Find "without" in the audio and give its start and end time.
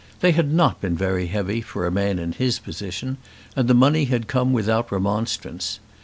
4.51-4.91